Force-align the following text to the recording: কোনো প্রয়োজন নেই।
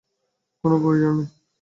কোনো 0.63 0.75
প্রয়োজন 0.81 1.13
নেই। 1.17 1.27